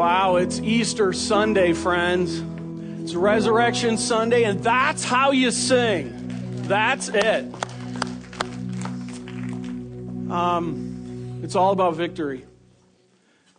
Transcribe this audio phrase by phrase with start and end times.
[0.00, 2.42] Wow, it's Easter Sunday, friends.
[3.02, 6.14] It's Resurrection Sunday, and that's how you sing.
[6.62, 7.44] That's it.
[10.30, 12.46] Um, it's all about victory.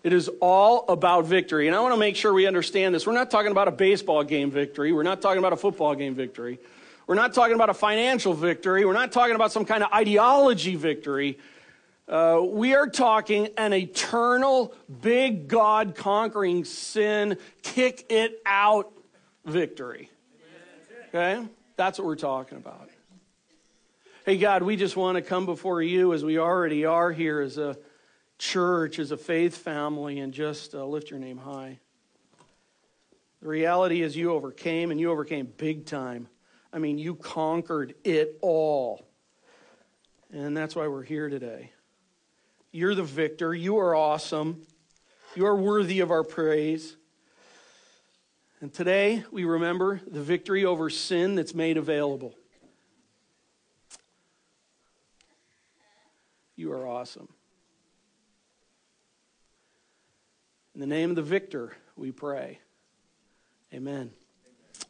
[0.03, 1.67] It is all about victory.
[1.67, 3.05] And I want to make sure we understand this.
[3.05, 4.93] We're not talking about a baseball game victory.
[4.93, 6.57] We're not talking about a football game victory.
[7.05, 8.83] We're not talking about a financial victory.
[8.83, 11.37] We're not talking about some kind of ideology victory.
[12.07, 18.91] Uh, we are talking an eternal, big God conquering sin, kick it out
[19.45, 20.09] victory.
[21.09, 21.45] Okay?
[21.77, 22.89] That's what we're talking about.
[24.25, 27.57] Hey, God, we just want to come before you as we already are here as
[27.57, 27.77] a
[28.37, 31.79] church, as a faith family, and just uh, lift your name high.
[33.41, 36.27] The reality is, you overcame, and you overcame big time.
[36.71, 39.05] I mean, you conquered it all.
[40.31, 41.71] And that's why we're here today.
[42.71, 43.53] You're the victor.
[43.53, 44.61] You are awesome.
[45.35, 46.95] You are worthy of our praise.
[48.61, 52.33] And today we remember the victory over sin that's made available.
[56.55, 57.27] You are awesome.
[60.73, 62.59] In the name of the victor, we pray.
[63.73, 64.11] Amen.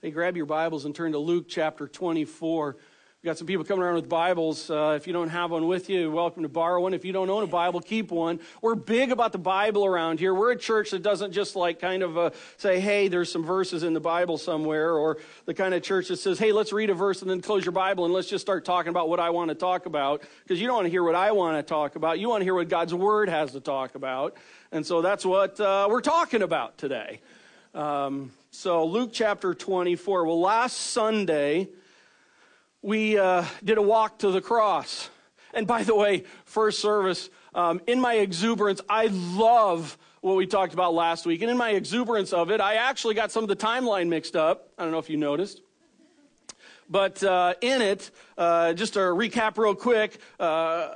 [0.02, 2.78] Hey, grab your Bibles and turn to Luke chapter 24.
[3.24, 4.68] We've got some people coming around with Bibles.
[4.72, 6.96] Uh, if you don't have one with you, you're welcome to borrow one.
[6.96, 8.40] If you don't own a Bible, keep one.
[8.64, 10.34] We're big about the Bible around here.
[10.34, 13.84] We're a church that doesn't just like kind of uh, say, hey, there's some verses
[13.84, 16.96] in the Bible somewhere, or the kind of church that says, hey, let's read a
[16.96, 19.50] verse and then close your Bible and let's just start talking about what I want
[19.50, 20.24] to talk about.
[20.42, 22.18] Because you don't want to hear what I want to talk about.
[22.18, 24.36] You want to hear what God's Word has to talk about.
[24.72, 27.22] And so that's what uh, we're talking about today.
[27.76, 30.26] Um, so, Luke chapter 24.
[30.26, 31.70] Well, last Sunday,
[32.82, 35.10] we uh, did a walk to the cross.
[35.54, 40.74] And by the way, first service, um, in my exuberance, I love what we talked
[40.74, 41.42] about last week.
[41.42, 44.69] And in my exuberance of it, I actually got some of the timeline mixed up.
[44.78, 45.62] I don't know if you noticed.
[46.90, 50.90] But uh, in it, uh, just to recap real quick, uh,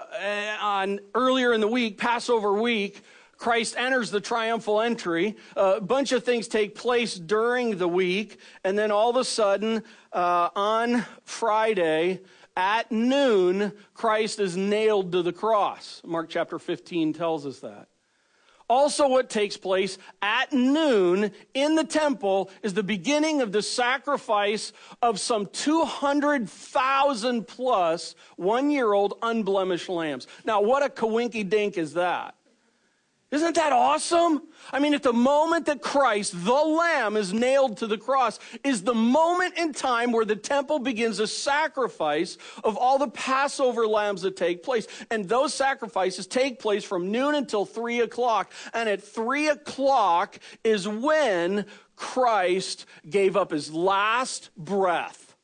[0.62, 3.02] on earlier in the week, Passover week,
[3.38, 5.36] Christ enters the triumphal entry.
[5.56, 9.84] A bunch of things take place during the week, and then all of a sudden,
[10.14, 12.22] uh, on Friday
[12.58, 16.02] at noon, Christ is nailed to the cross.
[16.06, 17.88] Mark chapter 15 tells us that.
[18.68, 24.74] Also, what takes place at noon in the temple is the beginning of the sacrifice
[25.04, 30.26] of some 200,000 plus one year old unblemished lambs.
[30.46, 32.34] Now, what a coinky dink is that?
[33.36, 34.44] Isn't that awesome?
[34.72, 38.84] I mean, at the moment that Christ, the Lamb, is nailed to the cross, is
[38.84, 44.22] the moment in time where the temple begins a sacrifice of all the Passover lambs
[44.22, 44.88] that take place.
[45.12, 48.54] And those sacrifices take place from noon until three o'clock.
[48.74, 51.66] And at three o'clock is when
[51.98, 55.36] Christ gave up his last breath.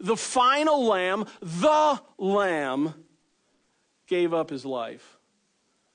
[0.00, 2.92] The final lamb, the lamb,
[4.06, 5.13] gave up his life.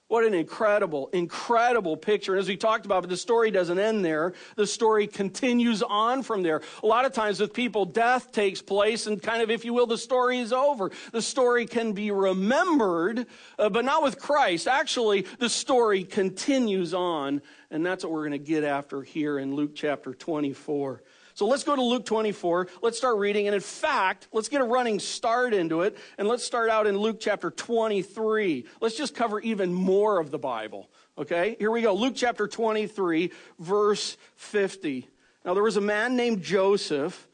[0.10, 2.34] What an incredible, incredible picture.
[2.34, 4.34] And as we talked about, but the story doesn't end there.
[4.56, 6.64] The story continues on from there.
[6.82, 9.86] A lot of times with people, death takes place and kind of, if you will,
[9.86, 10.90] the story is over.
[11.12, 13.28] The story can be remembered,
[13.60, 14.68] uh, but not with Christ.
[14.68, 17.44] Actually, the story continues on.
[17.70, 21.04] And that's what we're going to get after here in Luke chapter 24.
[21.40, 22.68] So let's go to Luke 24.
[22.82, 23.48] Let's start reading.
[23.48, 25.98] And in fact, let's get a running start into it.
[26.18, 28.66] And let's start out in Luke chapter 23.
[28.82, 30.90] Let's just cover even more of the Bible.
[31.18, 31.56] Okay?
[31.58, 31.94] Here we go.
[31.94, 35.08] Luke chapter 23, verse 50.
[35.46, 37.30] Now, there was a man named Joseph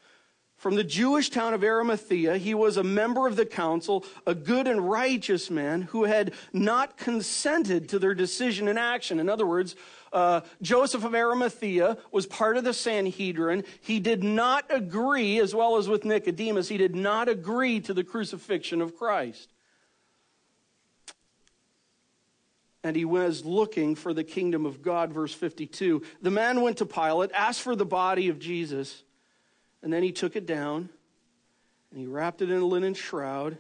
[0.56, 2.38] from the Jewish town of Arimathea.
[2.38, 6.96] He was a member of the council, a good and righteous man who had not
[6.96, 9.20] consented to their decision and action.
[9.20, 9.76] In other words,
[10.16, 13.66] uh, Joseph of Arimathea was part of the Sanhedrin.
[13.82, 18.04] He did not agree, as well as with Nicodemus, he did not agree to the
[18.04, 19.52] crucifixion of Christ.
[22.86, 25.12] and he was looking for the kingdom of God.
[25.12, 26.04] Verse 52.
[26.22, 29.02] The man went to Pilate, asked for the body of Jesus,
[29.82, 30.90] and then he took it down
[31.90, 33.58] and he wrapped it in a linen shroud,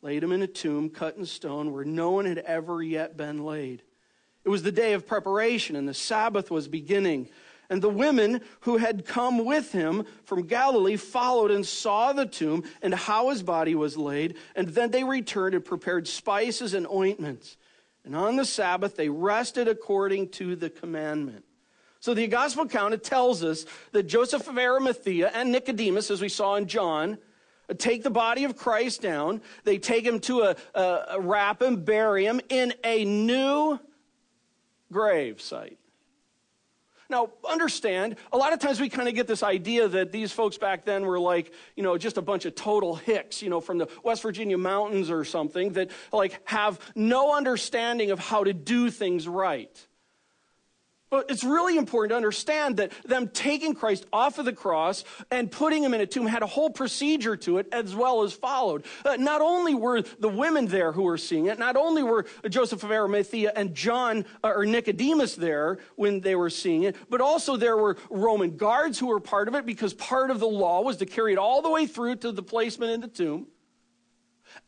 [0.00, 3.44] laid him in a tomb cut in stone where no one had ever yet been
[3.44, 3.82] laid.
[4.46, 7.28] It was the day of preparation, and the Sabbath was beginning.
[7.68, 12.62] And the women who had come with him from Galilee followed and saw the tomb
[12.80, 14.36] and how his body was laid.
[14.54, 17.56] And then they returned and prepared spices and ointments.
[18.04, 21.44] And on the Sabbath they rested according to the commandment.
[21.98, 26.28] So the gospel account it tells us that Joseph of Arimathea and Nicodemus, as we
[26.28, 27.18] saw in John,
[27.78, 29.42] take the body of Christ down.
[29.64, 33.80] They take him to a, a, a wrap him, bury him in a new
[34.90, 35.78] grave site.
[37.08, 40.58] Now, understand, a lot of times we kind of get this idea that these folks
[40.58, 43.78] back then were like, you know, just a bunch of total hicks, you know, from
[43.78, 48.90] the West Virginia mountains or something that like have no understanding of how to do
[48.90, 49.85] things right.
[51.08, 55.50] But it's really important to understand that them taking Christ off of the cross and
[55.50, 58.84] putting him in a tomb had a whole procedure to it as well as followed.
[59.04, 62.82] Uh, not only were the women there who were seeing it, not only were Joseph
[62.82, 67.56] of Arimathea and John uh, or Nicodemus there when they were seeing it, but also
[67.56, 70.96] there were Roman guards who were part of it because part of the law was
[70.96, 73.46] to carry it all the way through to the placement in the tomb.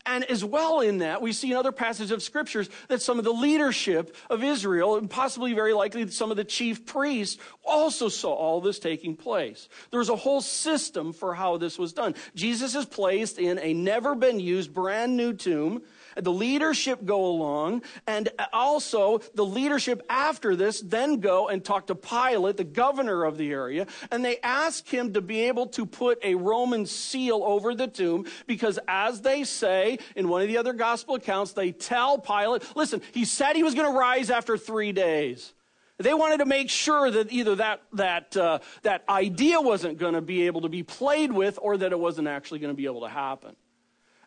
[0.05, 3.25] And as well in that, we see in other passages of scriptures that some of
[3.25, 8.33] the leadership of Israel, and possibly very likely some of the chief priests, also saw
[8.33, 9.69] all this taking place.
[9.91, 12.15] There was a whole system for how this was done.
[12.35, 15.83] Jesus is placed in a never been used brand new tomb
[16.15, 21.95] the leadership go along, and also the leadership after this then go and talk to
[21.95, 26.19] Pilate, the governor of the area, and they ask him to be able to put
[26.23, 30.73] a Roman seal over the tomb because, as they say in one of the other
[30.73, 34.91] gospel accounts, they tell Pilate, listen, he said he was going to rise after three
[34.91, 35.53] days.
[35.99, 40.21] They wanted to make sure that either that, that, uh, that idea wasn't going to
[40.21, 43.01] be able to be played with or that it wasn't actually going to be able
[43.01, 43.55] to happen.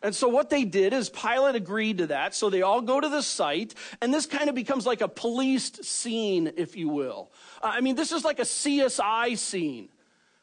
[0.03, 2.35] And so what they did is Pilate agreed to that.
[2.35, 5.85] So they all go to the site, and this kind of becomes like a policed
[5.85, 7.31] scene, if you will.
[7.61, 9.87] Uh, I mean, this is like a CSI scene.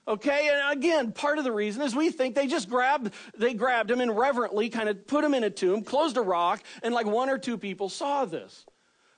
[0.09, 3.91] Okay, and again, part of the reason is we think they just grabbed they grabbed
[3.91, 7.07] him and reverently kind of put him in a tomb, closed a rock, and like
[7.07, 8.65] one or two people saw this.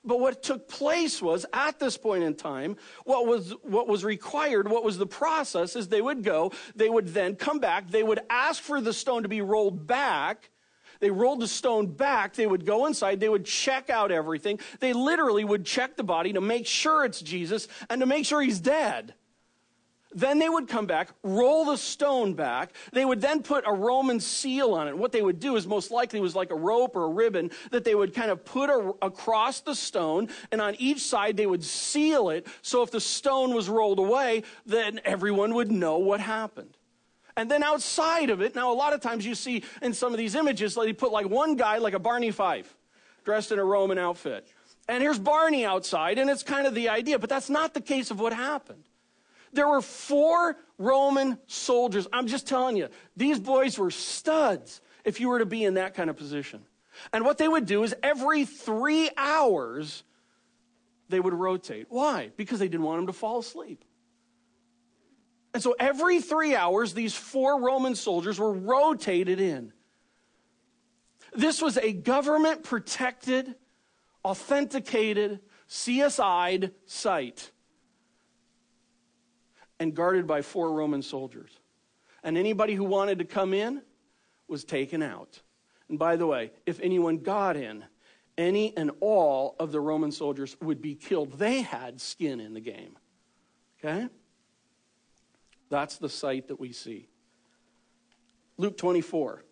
[0.05, 4.69] But what took place was at this point in time, what was, what was required,
[4.69, 8.19] what was the process is they would go, they would then come back, they would
[8.29, 10.49] ask for the stone to be rolled back.
[10.99, 12.33] They rolled the stone back.
[12.33, 13.19] They would go inside.
[13.19, 14.59] They would check out everything.
[14.79, 18.41] They literally would check the body to make sure it's Jesus and to make sure
[18.41, 19.13] he's dead.
[20.15, 22.73] Then they would come back, roll the stone back.
[22.91, 24.97] They would then put a Roman seal on it.
[24.97, 27.83] What they would do is most likely was like a rope or a ribbon that
[27.83, 31.63] they would kind of put a, across the stone, and on each side they would
[31.63, 32.47] seal it.
[32.61, 36.77] So if the stone was rolled away, then everyone would know what happened.
[37.35, 40.19] And then outside of it, now a lot of times you see in some of
[40.19, 42.77] these images, they put like one guy, like a Barney Fife,
[43.25, 44.47] dressed in a Roman outfit.
[44.87, 48.11] And here's Barney outside, and it's kind of the idea, but that's not the case
[48.11, 48.83] of what happened.
[49.53, 52.07] There were four Roman soldiers.
[52.11, 55.93] I'm just telling you, these boys were studs if you were to be in that
[55.93, 56.61] kind of position.
[57.11, 60.03] And what they would do is every three hours,
[61.09, 61.87] they would rotate.
[61.89, 62.31] Why?
[62.35, 63.83] Because they didn't want them to fall asleep.
[65.53, 69.71] And so every three hours, these four Roman soldiers were rotated in.
[71.35, 73.55] This was a government protected,
[74.25, 75.39] authenticated,
[75.69, 77.51] CSI'd site
[79.83, 81.59] and guarded by four Roman soldiers.
[82.23, 83.81] And anybody who wanted to come in
[84.47, 85.41] was taken out.
[85.89, 87.83] And by the way, if anyone got in,
[88.37, 91.33] any and all of the Roman soldiers would be killed.
[91.33, 92.97] They had skin in the game.
[93.77, 94.07] Okay?
[95.69, 97.09] That's the sight that we see.
[98.57, 99.43] Luke 24.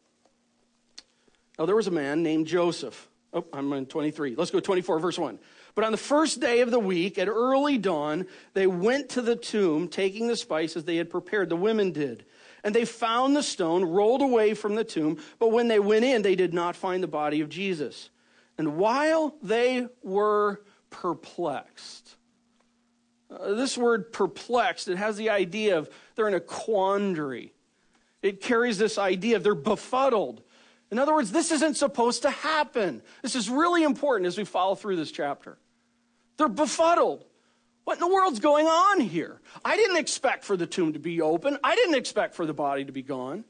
[1.60, 3.10] Now, there was a man named Joseph.
[3.34, 4.36] Oh, I'm in 23.
[4.36, 5.38] Let's go 24, verse 1.
[5.76, 9.36] But on the first day of the week, at early dawn, they went to the
[9.36, 11.50] tomb, taking the spices they had prepared.
[11.50, 12.26] The women did.
[12.64, 15.18] And they found the stone rolled away from the tomb.
[15.40, 18.10] But when they went in, they did not find the body of Jesus.
[18.58, 22.18] And while they were perplexed,
[23.32, 27.54] uh, this word perplexed, it has the idea of they're in a quandary.
[28.22, 30.44] It carries this idea of they're befuddled.
[30.92, 33.02] In other words, this isn't supposed to happen.
[33.22, 35.58] This is really important as we follow through this chapter.
[36.38, 37.26] They're befuddled.
[37.86, 39.40] What in the world's going on here?
[39.66, 41.58] I didn't expect for the tomb to be open.
[41.64, 43.46] I didn't expect for the body to be gone.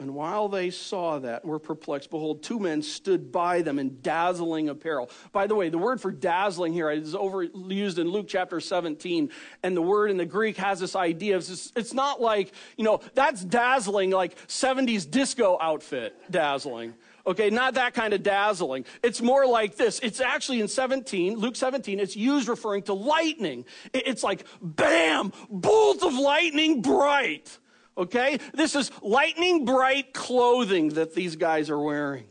[0.00, 3.98] And while they saw that and were perplexed, behold, two men stood by them in
[4.00, 5.10] dazzling apparel.
[5.32, 9.30] By the way, the word for dazzling here is overused in Luke chapter 17.
[9.62, 13.00] And the word in the Greek has this idea of it's not like, you know,
[13.14, 16.94] that's dazzling, like 70s disco outfit dazzling.
[17.26, 18.86] Okay, not that kind of dazzling.
[19.02, 20.00] It's more like this.
[20.00, 23.66] It's actually in 17, Luke 17, it's used referring to lightning.
[23.92, 27.58] It's like, bam, bolt of lightning bright.
[27.98, 28.38] Okay?
[28.54, 32.24] This is lightning bright clothing that these guys are wearing.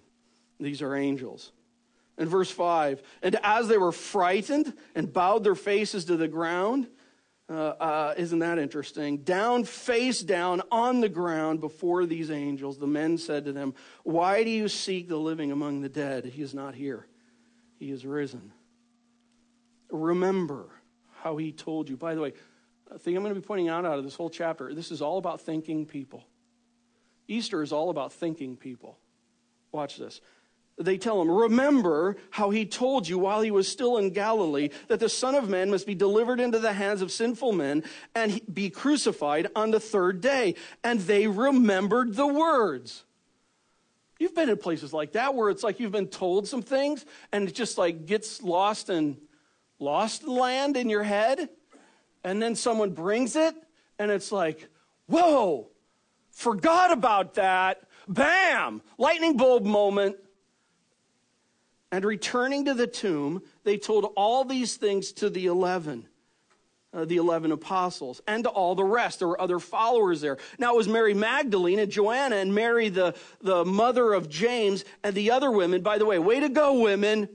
[0.60, 1.52] These are angels.
[2.18, 6.88] In verse 5, and as they were frightened and bowed their faces to the ground,
[7.50, 9.20] uh, uh, isn't that interesting?
[9.20, 14.44] Down, face down on the ground before these angels, the men said to them, Why
[14.44, 16.26] do you seek the living among the dead?
[16.26, 17.08] He is not here,
[17.78, 18.52] he is risen.
[19.92, 20.70] remember
[21.22, 21.98] how he told you.
[21.98, 22.34] By the way,
[23.00, 25.18] thing I'm going to be pointing out out of this whole chapter this is all
[25.18, 26.24] about thinking people.
[27.28, 28.98] Easter is all about thinking people.
[29.72, 30.22] Watch this.
[30.80, 35.00] They tell him, Remember how he told you while he was still in Galilee that
[35.00, 38.70] the Son of Man must be delivered into the hands of sinful men and be
[38.70, 40.56] crucified on the third day.
[40.84, 43.04] And they remembered the words.
[44.20, 47.48] You've been in places like that where it's like you've been told some things and
[47.48, 49.18] it just like gets lost in
[49.80, 51.50] lost land in your head.
[52.28, 53.56] And then someone brings it
[53.98, 54.68] and it's like,
[55.08, 55.70] whoa,
[56.30, 57.84] forgot about that.
[58.06, 58.82] Bam!
[58.98, 60.18] Lightning bulb moment.
[61.90, 66.10] And returning to the tomb, they told all these things to the eleven
[66.94, 69.20] uh, the 11 apostles and to all the rest.
[69.20, 70.38] There were other followers there.
[70.58, 75.16] Now it was Mary Magdalene and Joanna and Mary, the, the mother of James, and
[75.16, 75.82] the other women.
[75.82, 77.30] By the way, way to go, women.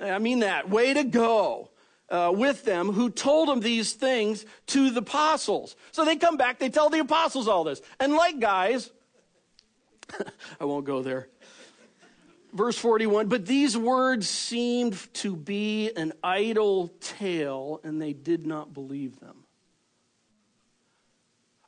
[0.00, 0.70] I mean that.
[0.70, 1.70] Way to go.
[2.10, 5.76] Uh, with them who told them these things to the apostles.
[5.92, 7.80] So they come back, they tell the apostles all this.
[8.00, 8.90] And like guys,
[10.60, 11.28] I won't go there.
[12.52, 18.74] Verse 41 But these words seemed to be an idle tale, and they did not
[18.74, 19.44] believe them.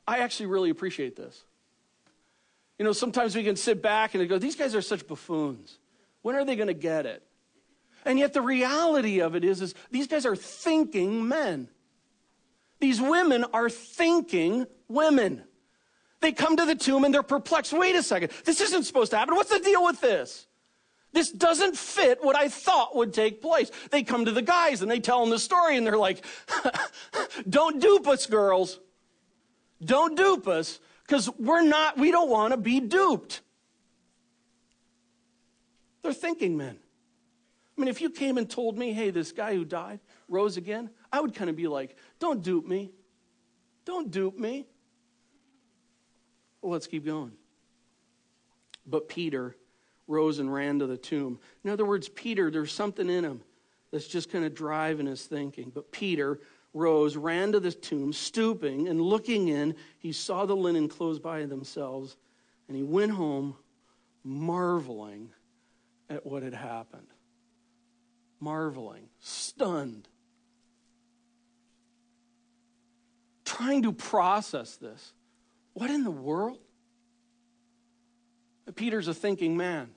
[0.07, 1.43] I actually really appreciate this.
[2.77, 5.77] You know, sometimes we can sit back and go, These guys are such buffoons.
[6.21, 7.23] When are they going to get it?
[8.05, 11.69] And yet the reality of it is, is these guys are thinking men.
[12.79, 15.43] These women are thinking women.
[16.19, 17.73] They come to the tomb and they're perplexed.
[17.73, 18.31] Wait a second.
[18.45, 19.35] This isn't supposed to happen.
[19.35, 20.47] What's the deal with this?
[21.13, 23.69] This doesn't fit what I thought would take place.
[23.91, 26.25] They come to the guys and they tell them the story and they're like,
[27.49, 28.79] don't dupe us, girls.
[29.83, 33.41] Don't dupe us because we're not, we don't want to be duped.
[36.01, 36.79] They're thinking men.
[37.75, 39.99] I mean, if you came and told me, hey, this guy who died
[40.29, 42.91] rose again, I would kind of be like, don't dupe me.
[43.85, 44.67] Don't dupe me.
[46.61, 47.31] Well, let's keep going.
[48.85, 49.55] But Peter
[50.07, 51.39] rose and ran to the tomb.
[51.63, 53.41] In other words, Peter, there's something in him
[53.91, 55.71] that's just kind of driving his thinking.
[55.73, 56.39] But Peter
[56.73, 59.75] rose, ran to the tomb, stooping and looking in.
[59.99, 62.17] He saw the linen clothes by themselves,
[62.67, 63.55] and he went home
[64.23, 65.29] marveling
[66.09, 67.07] at what had happened.
[68.43, 70.07] Marveling, stunned,
[73.45, 75.13] trying to process this.
[75.73, 76.59] What in the world?
[78.75, 79.89] Peter's a thinking man.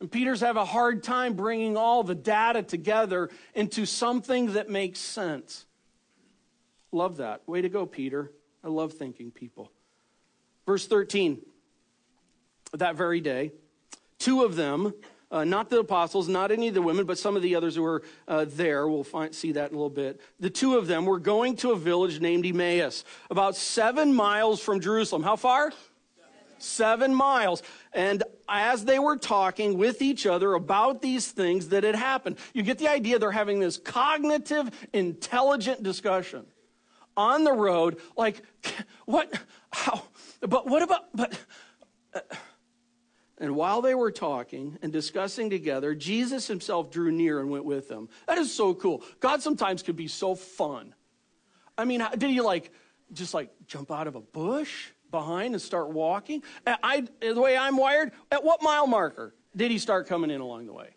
[0.00, 5.00] And Peter's have a hard time bringing all the data together into something that makes
[5.00, 5.66] sense.
[6.92, 7.46] Love that.
[7.48, 8.32] Way to go, Peter.
[8.62, 9.72] I love thinking people.
[10.66, 11.40] Verse 13.
[12.74, 13.52] That very day,
[14.18, 14.92] two of them,
[15.30, 17.82] uh, not the apostles, not any of the women, but some of the others who
[17.82, 20.20] were uh, there, we'll find, see that in a little bit.
[20.40, 24.80] The two of them were going to a village named Emmaus, about seven miles from
[24.80, 25.22] Jerusalem.
[25.22, 25.72] How far?
[26.60, 27.62] seven miles.
[27.92, 32.62] And as they were talking with each other about these things that had happened, you
[32.62, 36.46] get the idea they're having this cognitive, intelligent discussion
[37.16, 37.98] on the road.
[38.16, 38.42] Like,
[39.06, 39.32] what?
[39.70, 40.02] How?
[40.40, 41.04] But what about?
[41.14, 41.38] But.
[42.12, 42.20] Uh,
[43.38, 47.88] and while they were talking and discussing together, Jesus himself drew near and went with
[47.88, 48.08] them.
[48.26, 49.02] That is so cool.
[49.20, 50.94] God sometimes can be so fun.
[51.76, 52.72] I mean, did he like
[53.12, 54.90] just like jump out of a bush?
[55.10, 56.42] behind and start walking.
[56.66, 60.66] I, the way I'm wired, at what mile marker did he start coming in along
[60.66, 60.90] the way?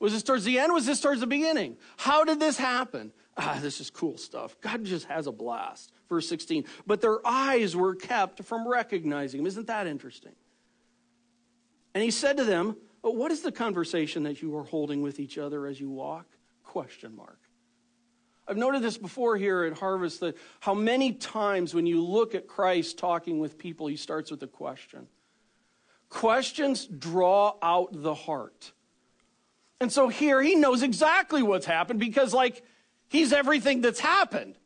[0.00, 0.72] Was this towards the end?
[0.72, 1.76] Was this towards the beginning?
[1.96, 3.12] How did this happen?
[3.36, 4.56] Ah, this is cool stuff.
[4.60, 5.92] God just has a blast.
[6.08, 6.64] Verse 16.
[6.86, 9.46] But their eyes were kept from recognizing him.
[9.46, 10.32] Isn't that interesting?
[11.96, 15.38] And he said to them, What is the conversation that you are holding with each
[15.38, 16.26] other as you walk?
[16.62, 17.38] Question mark.
[18.46, 22.46] I've noted this before here at Harvest that how many times when you look at
[22.46, 25.06] Christ talking with people, he starts with a question.
[26.10, 28.72] Questions draw out the heart.
[29.80, 32.62] And so here he knows exactly what's happened because, like,
[33.08, 34.58] he's everything that's happened.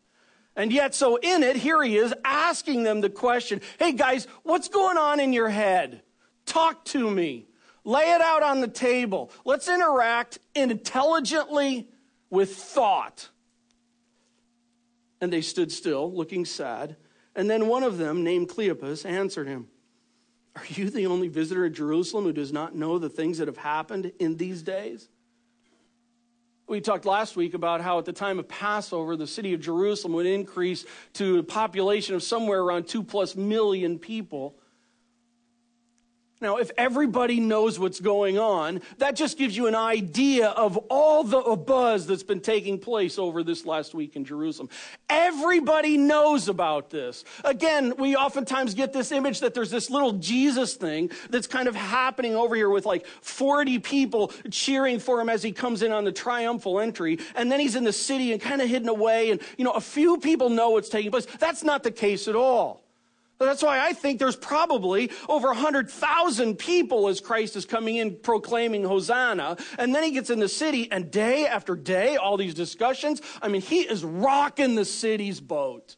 [0.57, 4.67] And yet, so in it, here he is asking them the question Hey guys, what's
[4.67, 6.03] going on in your head?
[6.51, 7.47] Talk to me.
[7.85, 9.31] Lay it out on the table.
[9.45, 11.89] Let's interact intelligently
[12.29, 13.29] with thought.
[15.21, 16.97] And they stood still, looking sad.
[17.37, 19.69] And then one of them, named Cleopas, answered him,
[20.57, 23.59] Are you the only visitor in Jerusalem who does not know the things that have
[23.59, 25.09] happened in these days?
[26.67, 30.15] We talked last week about how at the time of Passover, the city of Jerusalem
[30.15, 34.57] would increase to a population of somewhere around two plus million people.
[36.43, 41.23] Now, if everybody knows what's going on, that just gives you an idea of all
[41.23, 44.71] the buzz that's been taking place over this last week in Jerusalem.
[45.11, 47.25] Everybody knows about this.
[47.45, 51.75] Again, we oftentimes get this image that there's this little Jesus thing that's kind of
[51.75, 56.05] happening over here with like 40 people cheering for him as he comes in on
[56.05, 57.19] the triumphal entry.
[57.35, 59.31] And then he's in the city and kind of hidden away.
[59.31, 61.27] And, you know, a few people know what's taking place.
[61.39, 62.83] That's not the case at all.
[63.47, 68.85] That's why I think there's probably over 100,000 people as Christ is coming in proclaiming
[68.85, 69.57] Hosanna.
[69.79, 73.23] And then he gets in the city, and day after day, all these discussions.
[73.41, 75.97] I mean, he is rocking the city's boat.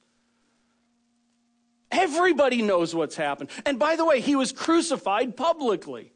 [1.90, 3.50] Everybody knows what's happened.
[3.66, 6.12] And by the way, he was crucified publicly.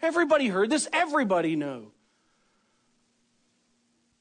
[0.00, 1.90] Everybody heard this, everybody knew.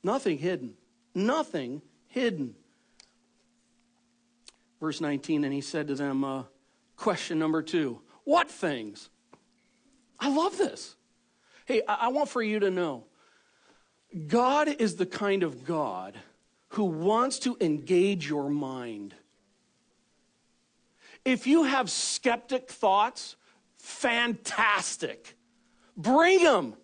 [0.03, 0.73] Nothing hidden.
[1.13, 2.55] Nothing hidden.
[4.79, 6.43] Verse 19, and he said to them, uh,
[6.95, 9.09] question number two What things?
[10.19, 10.95] I love this.
[11.65, 13.05] Hey, I, I want for you to know
[14.27, 16.15] God is the kind of God
[16.69, 19.13] who wants to engage your mind.
[21.25, 23.35] If you have skeptic thoughts,
[23.77, 25.35] fantastic.
[25.95, 26.75] Bring them.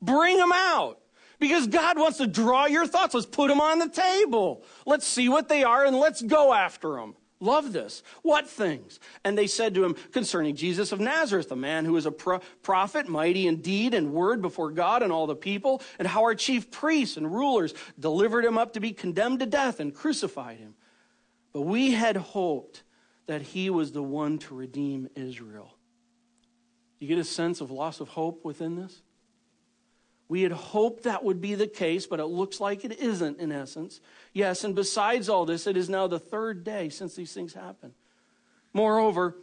[0.00, 1.00] Bring them out.
[1.38, 3.14] Because God wants to draw your thoughts.
[3.14, 4.64] Let's put them on the table.
[4.86, 7.14] Let's see what they are and let's go after them.
[7.38, 8.02] Love this.
[8.22, 8.98] What things?
[9.22, 12.40] And they said to him concerning Jesus of Nazareth, a man who was a pro-
[12.62, 16.34] prophet, mighty in deed and word before God and all the people, and how our
[16.34, 20.74] chief priests and rulers delivered him up to be condemned to death and crucified him.
[21.52, 22.82] But we had hoped
[23.26, 25.74] that he was the one to redeem Israel.
[26.98, 29.02] You get a sense of loss of hope within this?
[30.28, 33.52] We had hoped that would be the case, but it looks like it isn't in
[33.52, 34.00] essence.
[34.32, 37.92] Yes, and besides all this, it is now the third day since these things happened.
[38.72, 39.36] Moreover,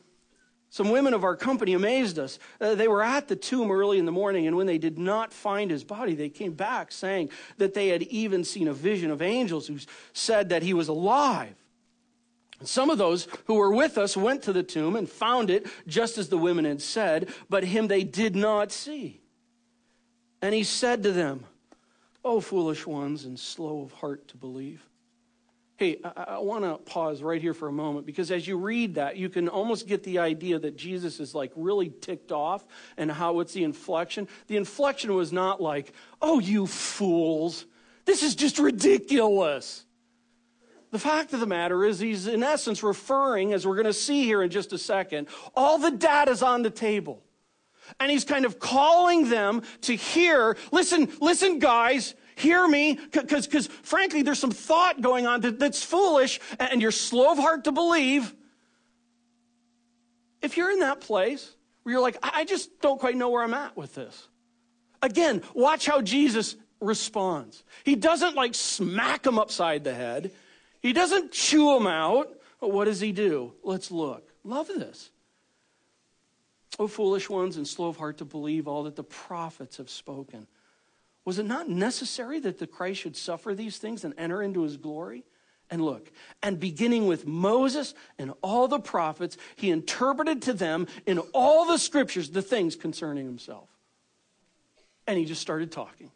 [0.69, 2.39] some women of our company amazed us.
[2.59, 5.31] Uh, they were at the tomb early in the morning, and when they did not
[5.31, 9.21] find his body, they came back saying that they had even seen a vision of
[9.21, 9.77] angels who
[10.11, 11.55] said that he was alive.
[12.59, 15.67] And some of those who were with us went to the tomb and found it
[15.87, 19.22] just as the women had said, but him they did not see.
[20.43, 21.45] And he said to them,
[22.25, 24.85] O foolish ones and slow of heart to believe.
[25.77, 28.95] Hey, I, I want to pause right here for a moment because as you read
[28.95, 32.65] that, you can almost get the idea that Jesus is like really ticked off
[32.97, 34.27] and how it's the inflection.
[34.47, 37.65] The inflection was not like, oh, you fools,
[38.03, 39.85] this is just ridiculous.
[40.91, 44.25] The fact of the matter is, he's in essence referring, as we're going to see
[44.25, 47.23] here in just a second, all the data's on the table.
[47.99, 53.67] And he's kind of calling them to hear, listen, listen, guys, hear me, because, because
[53.67, 57.71] frankly, there's some thought going on that, that's foolish, and you're slow of heart to
[57.71, 58.33] believe.
[60.41, 63.53] If you're in that place where you're like, I just don't quite know where I'm
[63.53, 64.27] at with this.
[65.01, 67.63] Again, watch how Jesus responds.
[67.83, 70.31] He doesn't like smack him upside the head.
[70.81, 72.29] He doesn't chew him out.
[72.59, 73.53] But what does he do?
[73.63, 74.29] Let's look.
[74.45, 75.09] Love this.
[76.79, 80.47] O foolish ones and slow of heart to believe all that the prophets have spoken.
[81.25, 84.77] Was it not necessary that the Christ should suffer these things and enter into his
[84.77, 85.23] glory?
[85.69, 91.19] And look, and beginning with Moses and all the prophets, he interpreted to them in
[91.33, 93.69] all the scriptures the things concerning himself.
[95.07, 96.11] And he just started talking.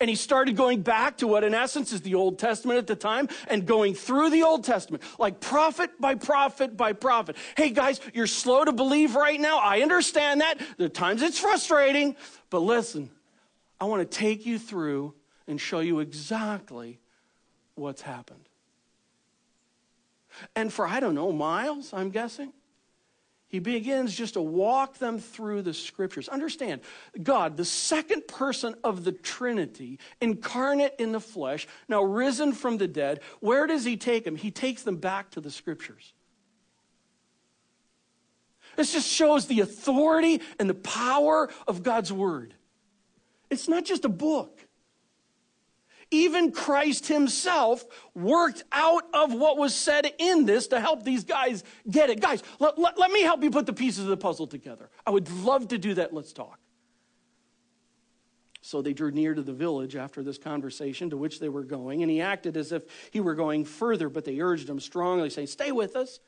[0.00, 2.96] And he started going back to what, in essence, is the Old Testament at the
[2.96, 7.36] time and going through the Old Testament, like prophet by prophet by prophet.
[7.56, 9.58] Hey, guys, you're slow to believe right now.
[9.58, 10.60] I understand that.
[10.76, 12.16] There are times it's frustrating,
[12.50, 13.10] but listen,
[13.80, 15.14] I want to take you through
[15.46, 17.00] and show you exactly
[17.74, 18.48] what's happened.
[20.54, 22.52] And for, I don't know, miles, I'm guessing,
[23.48, 26.28] he begins just to walk them through the scriptures.
[26.28, 26.82] Understand,
[27.22, 32.86] God, the second person of the Trinity, incarnate in the flesh, now risen from the
[32.86, 34.36] dead, where does he take them?
[34.36, 36.12] He takes them back to the scriptures.
[38.76, 42.54] This just shows the authority and the power of God's word.
[43.50, 44.67] It's not just a book.
[46.10, 51.64] Even Christ himself worked out of what was said in this to help these guys
[51.90, 52.20] get it.
[52.20, 54.88] Guys, let, let, me help you put the pieces of the puzzle together.
[55.06, 56.14] I would love to do that.
[56.14, 56.58] Let's talk.
[58.62, 62.02] So they drew near to the village after this conversation to which they were going,
[62.02, 65.46] and he acted as if he were going further, but they urged him strongly, saying,
[65.46, 66.20] Stay with us,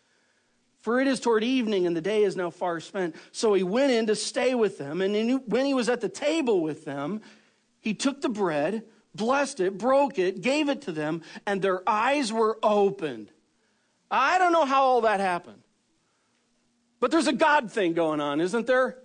[0.79, 3.17] for it is toward evening, and the day is now far spent.
[3.33, 6.63] So he went in to stay with them, and when he was at the table
[6.63, 7.21] with them,
[7.81, 12.33] he took the bread blessed it, broke it, gave it to them, and their eyes
[12.33, 13.31] were opened.
[14.11, 15.63] I don't know how all that happened.
[17.01, 18.99] But there's a God thing going on, isn't there?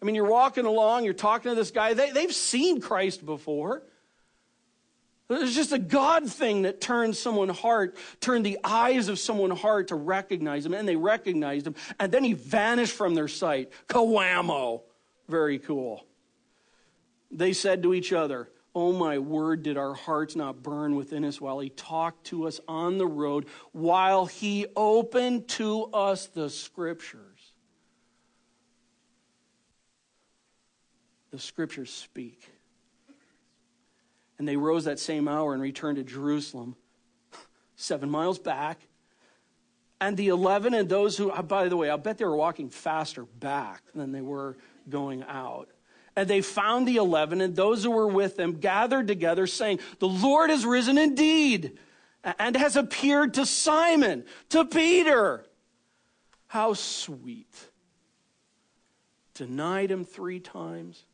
[0.00, 1.94] I mean, you're walking along, you're talking to this guy.
[1.94, 3.82] They, they've seen Christ before.
[5.28, 9.88] There's just a God thing that turns someone's heart, turned the eyes of someone's heart
[9.88, 13.72] to recognize him, and they recognized him, and then he vanished from their sight.
[13.88, 14.82] Kawamo.
[15.28, 16.04] Very cool.
[17.30, 21.40] They said to each other, Oh my word, did our hearts not burn within us
[21.40, 27.52] while he talked to us on the road, while he opened to us the scriptures?
[31.32, 32.50] The scriptures speak.
[34.38, 36.74] And they rose that same hour and returned to Jerusalem,
[37.76, 38.80] seven miles back.
[40.00, 43.24] And the 11 and those who, by the way, I'll bet they were walking faster
[43.24, 44.56] back than they were
[44.88, 45.68] going out.
[46.14, 50.08] And they found the 11 and those who were with them gathered together, saying, The
[50.08, 51.78] Lord has risen indeed
[52.38, 55.46] and has appeared to Simon, to Peter.
[56.48, 57.54] How sweet.
[59.34, 61.04] Denied him three times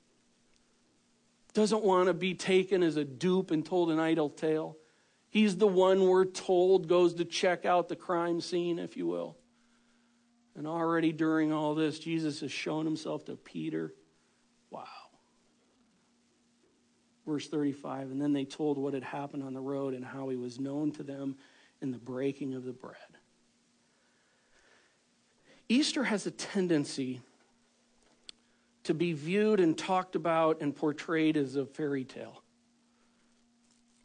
[1.58, 4.76] doesn't want to be taken as a dupe and told an idle tale.
[5.28, 9.36] He's the one we're told goes to check out the crime scene, if you will.
[10.54, 13.92] And already during all this, Jesus has shown himself to Peter.
[14.70, 14.86] Wow.
[17.28, 20.36] Verse 35 And then they told what had happened on the road and how he
[20.36, 21.36] was known to them
[21.82, 22.96] in the breaking of the bread.
[25.68, 27.20] Easter has a tendency
[28.84, 32.42] to be viewed and talked about and portrayed as a fairy tale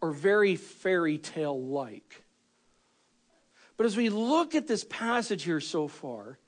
[0.02, 2.26] or very fairy tale like.
[3.78, 6.40] But as we look at this passage here so far,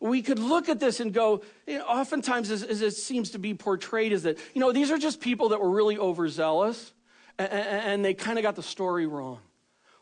[0.00, 3.38] we could look at this and go, you know, oftentimes, as, as, it seems to
[3.38, 6.92] be portrayed, is that, you know, these are just people that were really overzealous
[7.38, 9.38] and, and they kind of got the story wrong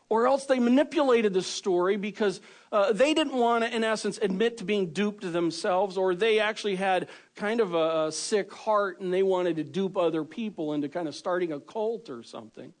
[0.09, 2.39] or else they manipulated the story because
[2.71, 6.75] uh, they didn't want to, in essence, admit to being duped themselves, or they actually
[6.75, 10.89] had kind of a, a, sick heart and they wanted to dupe other people into
[10.89, 12.73] kind of starting a cult or something.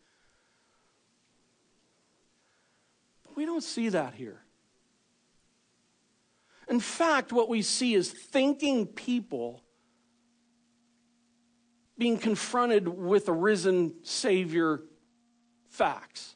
[3.25, 4.44] But we don't see that here.
[6.67, 9.61] In fact, what we see is thinking people
[11.97, 14.81] being confronted with a risen Savior
[15.69, 16.35] facts.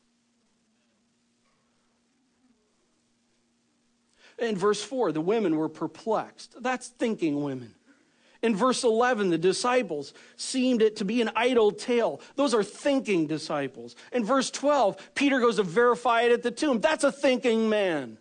[4.37, 6.55] In verse 4, the women were perplexed.
[6.61, 7.75] That's thinking women.
[8.41, 12.21] In verse 11, the disciples seemed it to be an idle tale.
[12.35, 13.97] Those are thinking disciples.
[14.13, 16.79] In verse 12, Peter goes to verify it at the tomb.
[16.79, 18.17] That's a thinking man.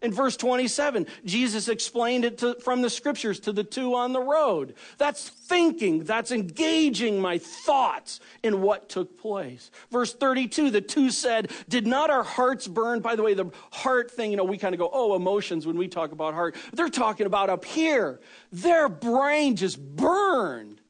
[0.00, 4.20] In verse 27, Jesus explained it to, from the scriptures to the two on the
[4.20, 4.74] road.
[4.96, 9.70] That's thinking, that's engaging my thoughts in what took place.
[9.90, 13.00] Verse 32, the two said, Did not our hearts burn?
[13.00, 15.76] By the way, the heart thing, you know, we kind of go, oh, emotions when
[15.76, 16.54] we talk about heart.
[16.72, 18.20] They're talking about up here.
[18.52, 20.80] Their brain just burned.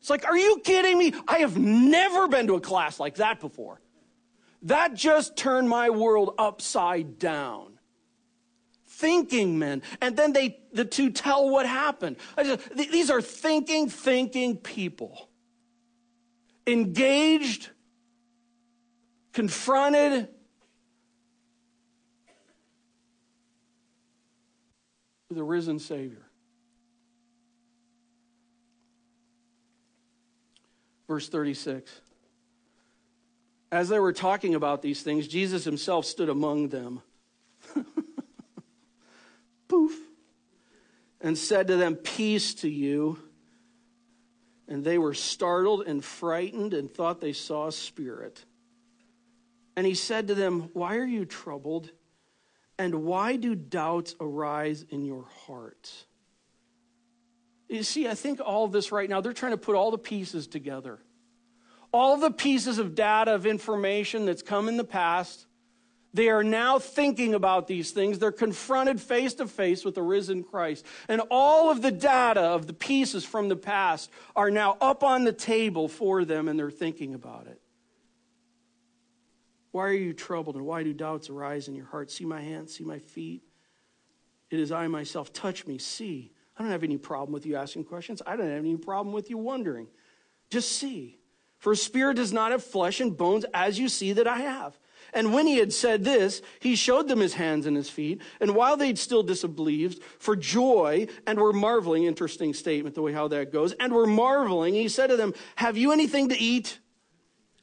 [0.00, 1.14] It's like, are you kidding me?
[1.26, 3.80] I have never been to a class like that before.
[4.62, 7.69] That just turned my world upside down
[9.00, 9.82] thinking men.
[10.00, 12.16] And then they, the two tell what happened.
[12.42, 15.28] Just, these are thinking, thinking people.
[16.66, 17.70] Engaged,
[19.32, 20.28] confronted,
[25.30, 26.26] with the risen Savior.
[31.08, 31.90] Verse 36.
[33.72, 37.02] As they were talking about these things, Jesus himself stood among them.
[39.70, 39.96] poof,
[41.20, 43.18] and said to them, Peace to you.
[44.68, 48.44] And they were startled and frightened and thought they saw a spirit.
[49.76, 51.90] And he said to them, Why are you troubled?
[52.78, 56.06] And why do doubts arise in your hearts?
[57.68, 60.46] You see, I think all this right now, they're trying to put all the pieces
[60.46, 60.98] together.
[61.92, 65.46] All the pieces of data, of information that's come in the past,
[66.12, 68.18] they are now thinking about these things.
[68.18, 70.84] They're confronted face to face with the risen Christ.
[71.08, 75.24] And all of the data of the pieces from the past are now up on
[75.24, 77.60] the table for them, and they're thinking about it.
[79.70, 82.10] Why are you troubled, and why do doubts arise in your heart?
[82.10, 83.42] See my hands, see my feet.
[84.50, 85.32] It is I myself.
[85.32, 86.32] Touch me, see.
[86.58, 88.20] I don't have any problem with you asking questions.
[88.26, 89.86] I don't have any problem with you wondering.
[90.50, 91.20] Just see.
[91.58, 94.76] For a spirit does not have flesh and bones as you see that I have.
[95.12, 98.20] And when he had said this, he showed them his hands and his feet.
[98.40, 103.28] And while they'd still disbelieved for joy and were marveling, interesting statement, the way how
[103.28, 106.78] that goes, and were marveling, he said to them, Have you anything to eat?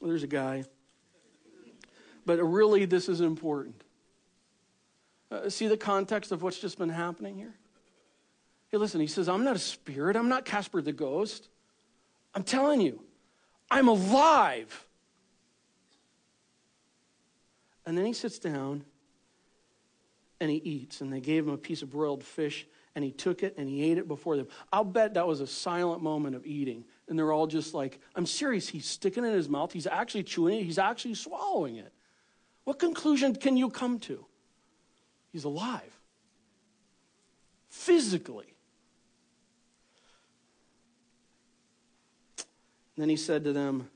[0.00, 0.64] Well, there's a guy.
[2.26, 3.82] But really, this is important.
[5.30, 7.54] Uh, see the context of what's just been happening here?
[8.70, 10.16] Hey, listen, he says, I'm not a spirit.
[10.16, 11.48] I'm not Casper the ghost.
[12.34, 13.02] I'm telling you,
[13.70, 14.86] I'm alive.
[17.88, 18.84] And then he sits down
[20.40, 21.00] and he eats.
[21.00, 23.82] And they gave him a piece of broiled fish, and he took it and he
[23.90, 24.46] ate it before them.
[24.70, 26.84] I'll bet that was a silent moment of eating.
[27.08, 28.68] And they're all just like, I'm serious.
[28.68, 29.72] He's sticking it in his mouth.
[29.72, 30.64] He's actually chewing it.
[30.64, 31.90] He's actually swallowing it.
[32.64, 34.26] What conclusion can you come to?
[35.32, 35.98] He's alive.
[37.70, 38.54] Physically.
[42.96, 43.88] And then he said to them,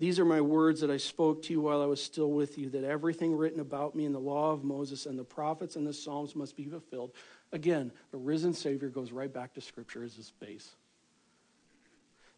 [0.00, 2.70] these are my words that I spoke to you while I was still with you,
[2.70, 5.92] that everything written about me in the law of Moses and the prophets and the
[5.92, 7.12] Psalms must be fulfilled.
[7.52, 10.70] Again, the risen Savior goes right back to Scripture as his base.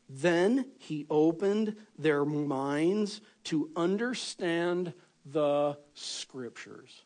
[0.08, 4.92] Then he opened their minds to understand
[5.24, 7.04] the Scriptures.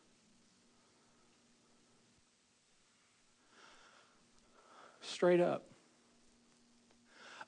[5.01, 5.65] Straight up.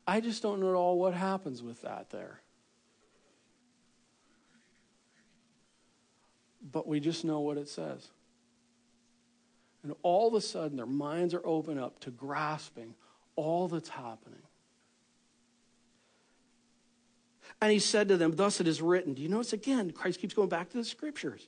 [0.05, 2.41] I just don't know at all what happens with that there.
[6.61, 8.09] But we just know what it says.
[9.83, 12.95] And all of a sudden, their minds are open up to grasping
[13.35, 14.41] all that's happening.
[17.61, 19.13] And he said to them, Thus it is written.
[19.13, 19.91] Do you notice again?
[19.91, 21.47] Christ keeps going back to the scriptures.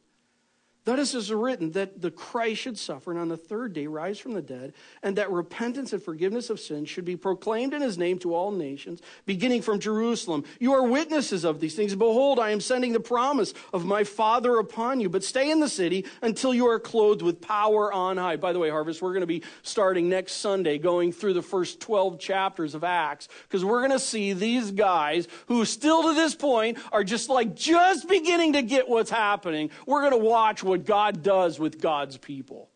[0.83, 4.33] Thus is written that the Christ should suffer and on the third day rise from
[4.33, 8.17] the dead, and that repentance and forgiveness of sins should be proclaimed in his name
[8.19, 10.43] to all nations, beginning from Jerusalem.
[10.59, 11.93] You are witnesses of these things.
[11.93, 15.69] Behold, I am sending the promise of my Father upon you, but stay in the
[15.69, 18.37] city until you are clothed with power on high.
[18.37, 21.79] By the way, Harvest, we're going to be starting next Sunday going through the first
[21.79, 26.33] 12 chapters of Acts, because we're going to see these guys who still to this
[26.33, 29.69] point are just like just beginning to get what's happening.
[29.85, 32.69] We're going to watch what God does with God's people.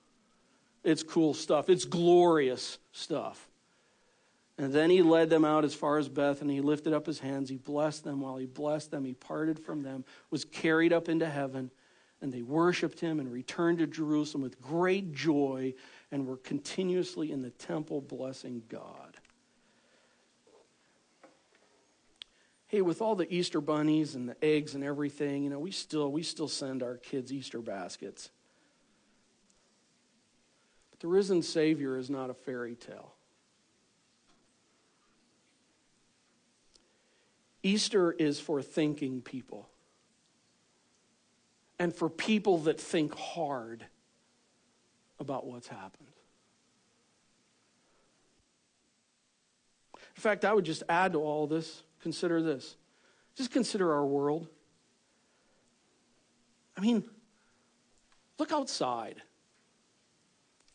[0.84, 3.48] It's cool stuff, it's glorious stuff.
[4.58, 6.56] And then he led them out as far as Bethany.
[6.56, 7.50] He lifted up his hands.
[7.50, 8.20] He blessed them.
[8.20, 11.72] While he blessed them, he parted from them, was carried up into heaven,
[12.22, 15.74] and they worshiped him and returned to Jerusalem with great joy
[16.12, 19.05] and were continuously in the temple blessing God.
[22.68, 26.12] Hey, with all the Easter bunnies and the eggs and everything, you know, we still
[26.12, 28.30] we still send our kids Easter baskets.
[30.92, 33.14] But the risen Savior is not a fairy tale.
[37.64, 39.68] Easter is for thinking people.
[41.80, 43.86] And for people that think hard
[45.20, 46.08] about what's happened.
[50.16, 52.76] In fact, I would just add to all this Consider this.
[53.36, 54.48] Just consider our world.
[56.78, 57.04] I mean,
[58.38, 59.24] look outside.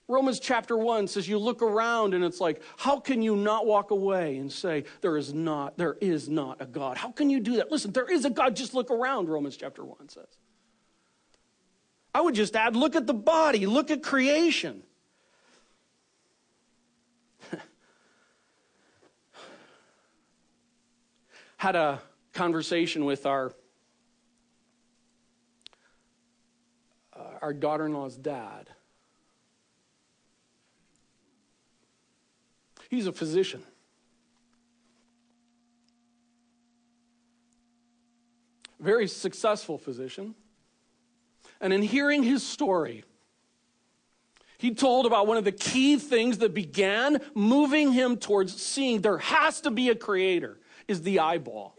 [0.09, 3.93] Romans chapter 1 says you look around and it's like, how can you not walk
[3.93, 6.97] away and say, there is not, there is not a God?
[6.97, 7.71] How can you do that?
[7.71, 10.27] Listen, there is a God, just look around, Romans chapter 1 says.
[12.13, 14.83] I would just add, look at the body, look at creation.
[21.61, 22.01] Had a
[22.33, 23.53] conversation with our
[27.15, 28.71] uh, our daughter-in-law's dad.
[32.89, 33.63] He's a physician.
[38.79, 40.35] Very successful physician.
[41.61, 43.05] And in hearing his story,
[44.57, 49.19] he told about one of the key things that began moving him towards seeing there
[49.19, 50.57] has to be a creator
[50.91, 51.77] is the eyeball.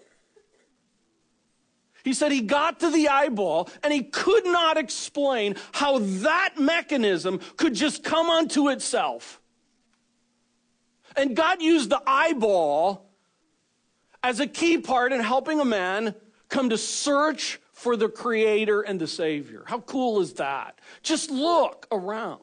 [2.04, 7.40] He said he got to the eyeball and he could not explain how that mechanism
[7.58, 9.40] could just come unto itself.
[11.16, 13.10] And God used the eyeball
[14.24, 16.16] as a key part in helping a man
[16.50, 19.64] come to search for the Creator and the Savior.
[19.66, 20.80] How cool is that?
[21.04, 22.40] Just look around.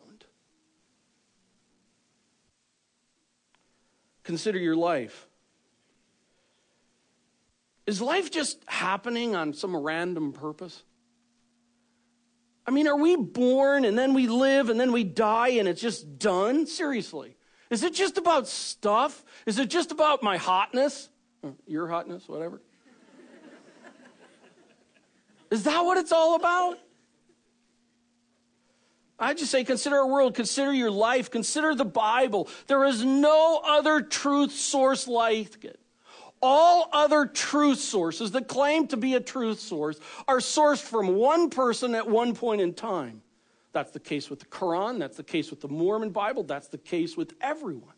[4.23, 5.28] Consider your life.
[7.89, 10.83] Is life just happening on some random purpose?
[12.67, 15.81] I mean, are we born and then we live and then we die and it's
[15.81, 16.67] just done?
[16.67, 17.39] Seriously.
[17.71, 19.25] Is it just about stuff?
[19.47, 21.09] Is it just about my hotness?
[21.43, 22.61] Uh, your hotness, whatever.
[25.51, 26.79] Is that what it's all about?
[29.19, 32.51] I just say, consider our world, consider your life, consider the Bible.
[32.67, 35.81] There is no other truth source like it.
[36.41, 41.51] All other truth sources that claim to be a truth source are sourced from one
[41.51, 43.23] person at one point in time.
[43.73, 44.99] That's the case with the Quran.
[44.99, 46.43] That's the case with the Mormon Bible.
[46.43, 47.95] That's the case with everyone.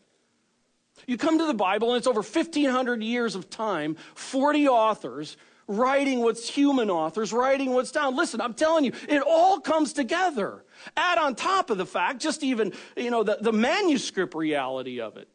[1.07, 6.19] You come to the Bible, and it's over 1,500 years of time, 40 authors writing
[6.19, 8.15] what's human authors, writing what's down.
[8.15, 10.65] Listen, I'm telling you, it all comes together.
[10.97, 15.17] Add on top of the fact, just even, you know, the, the manuscript reality of
[15.17, 15.29] it.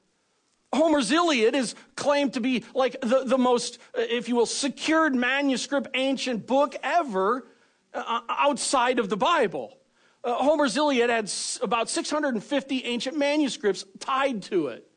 [0.73, 5.89] Homer's Iliad is claimed to be like the, the most, if you will, secured manuscript
[5.95, 7.47] ancient book ever
[7.95, 9.79] uh, outside of the Bible.
[10.23, 14.91] Uh, Homer's Iliad had about 650 ancient manuscripts tied to it.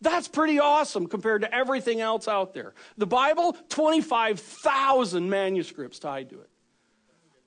[0.00, 2.74] That's pretty awesome compared to everything else out there.
[2.96, 6.50] The Bible, 25,000 manuscripts tied to it.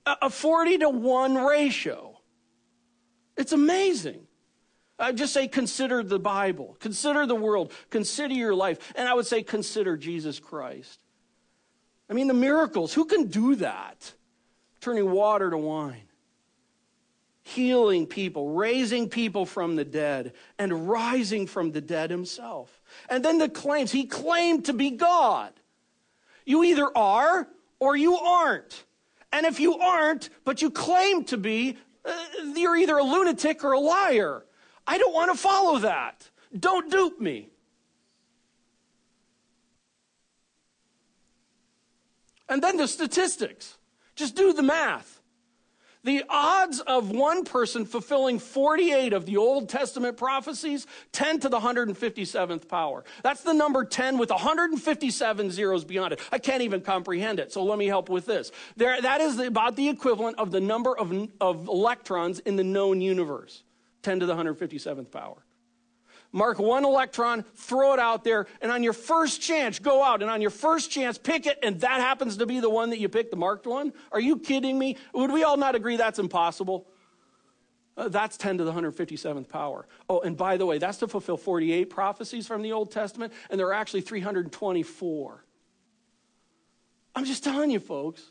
[0.06, 2.20] A 40 to 1 ratio.
[3.36, 4.26] It's amazing.
[5.00, 9.26] I just say consider the Bible, consider the world, consider your life, and I would
[9.26, 11.00] say consider Jesus Christ.
[12.08, 14.12] I mean, the miracles, who can do that?
[14.80, 16.10] Turning water to wine
[17.42, 22.80] healing people, raising people from the dead, and rising from the dead himself.
[23.08, 25.52] And then the claims he claimed to be God.
[26.44, 28.84] You either are or you aren't.
[29.32, 32.12] And if you aren't, but you claim to be, uh,
[32.54, 34.44] you're either a lunatic or a liar.
[34.90, 36.28] I don't want to follow that.
[36.58, 37.48] Don't dupe me.
[42.48, 43.78] And then the statistics.
[44.16, 45.20] Just do the math.
[46.02, 51.60] The odds of one person fulfilling 48 of the Old Testament prophecies, 10 to the
[51.60, 53.04] 157th power.
[53.22, 56.20] That's the number 10 with 157 zeros beyond it.
[56.32, 58.50] I can't even comprehend it, so let me help with this.
[58.76, 63.00] There, that is about the equivalent of the number of, of electrons in the known
[63.00, 63.62] universe,
[64.02, 65.44] 10 to the 157th power
[66.32, 70.30] mark one electron, throw it out there, and on your first chance, go out and
[70.30, 73.08] on your first chance, pick it, and that happens to be the one that you
[73.08, 73.92] picked, the marked one?
[74.12, 74.96] Are you kidding me?
[75.14, 76.86] Would we all not agree that's impossible?
[77.96, 79.86] Uh, that's 10 to the 157th power.
[80.08, 83.58] Oh, and by the way, that's to fulfill 48 prophecies from the Old Testament, and
[83.58, 85.44] there are actually 324.
[87.14, 88.30] I'm just telling you, folks.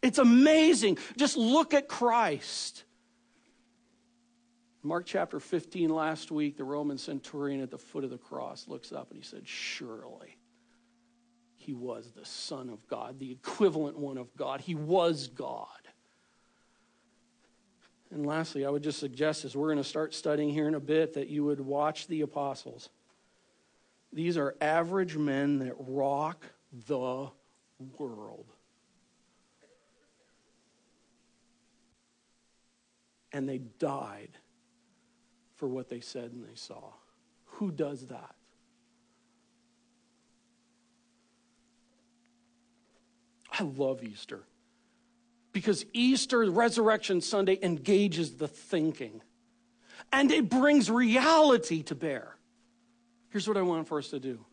[0.00, 0.98] It's amazing.
[1.16, 2.84] Just look at Christ.
[4.82, 8.90] Mark chapter 15 last week, the Roman centurion at the foot of the cross looks
[8.92, 10.36] up and he said, Surely
[11.54, 14.60] he was the Son of God, the equivalent one of God.
[14.60, 15.68] He was God.
[18.10, 20.80] And lastly, I would just suggest as we're going to start studying here in a
[20.80, 22.90] bit that you would watch the apostles.
[24.12, 26.44] These are average men that rock
[26.88, 27.28] the
[27.98, 28.46] world.
[33.32, 34.36] And they died
[35.62, 36.82] for what they said and they saw.
[37.44, 38.34] Who does that?
[43.56, 44.40] I love Easter
[45.52, 49.22] because Easter, Resurrection Sunday, engages the thinking
[50.12, 52.34] and it brings reality to bear.
[53.28, 54.44] Here's what I want for us to do.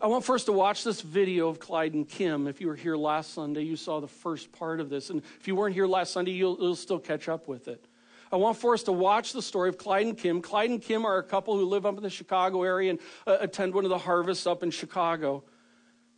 [0.00, 2.46] I want for us to watch this video of Clyde and Kim.
[2.46, 5.10] If you were here last Sunday, you saw the first part of this.
[5.10, 7.84] And if you weren't here last Sunday, you'll, you'll still catch up with it.
[8.30, 10.42] I want for us to watch the story of Clyde and Kim.
[10.42, 13.38] Clyde and Kim are a couple who live up in the Chicago area and uh,
[13.40, 15.44] attend one of the harvests up in Chicago.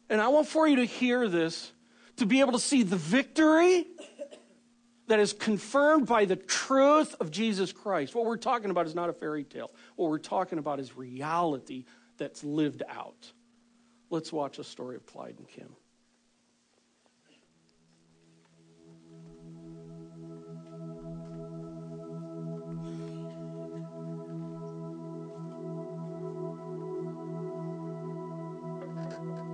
[0.08, 1.72] And I want for you to hear this,
[2.16, 3.86] to be able to see the victory
[5.06, 8.14] that is confirmed by the truth of Jesus Christ.
[8.14, 9.70] What we're talking about is not a fairy tale.
[9.96, 11.84] What we're talking about is reality
[12.16, 13.32] that's lived out.
[14.08, 15.68] Let's watch a story of Clyde and Kim.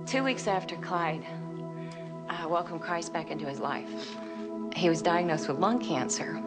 [0.07, 1.21] Two weeks after Clyde
[2.29, 4.15] uh, welcomed Christ back into his life,
[4.73, 6.37] he was diagnosed with lung cancer.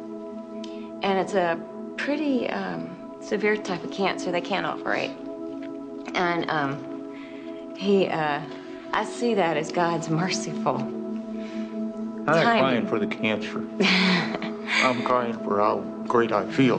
[1.02, 1.60] And it's a
[1.98, 5.10] pretty um, severe type of cancer they can't operate.
[6.14, 8.40] And um, he, uh,
[8.94, 10.76] I see that as God's merciful.
[10.78, 13.58] I'm not crying for the cancer.
[13.82, 16.78] I'm crying for how great I feel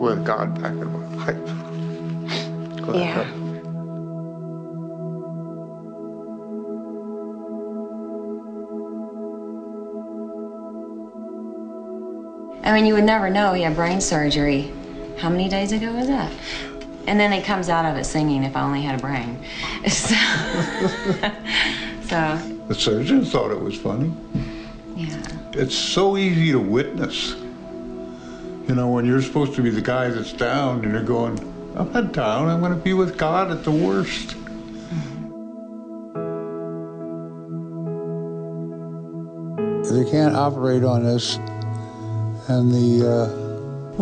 [0.00, 2.96] with God back in my life.
[2.96, 3.45] yeah.
[12.66, 14.72] I mean, you would never know he had brain surgery.
[15.18, 16.32] How many days ago was that?
[17.06, 19.38] And then he comes out of it singing, If I Only Had a Brain.
[19.88, 20.16] So,
[22.08, 22.38] so.
[22.66, 24.12] The surgeon thought it was funny.
[24.96, 25.22] Yeah.
[25.52, 27.36] It's so easy to witness.
[28.66, 31.38] You know, when you're supposed to be the guy that's down and you're going,
[31.76, 34.34] I'm not down, I'm going to be with God at the worst.
[39.88, 41.38] They can't operate on this
[42.48, 43.28] and the uh,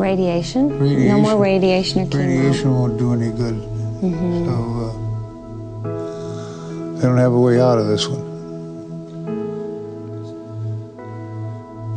[0.01, 0.79] radiation.
[0.79, 1.09] radiation.
[1.09, 2.19] No more radiation or chemo.
[2.19, 3.55] Radiation won't do any good.
[3.55, 4.45] Mm-hmm.
[4.47, 4.55] So
[5.89, 8.23] uh, they don't have a way out of this one.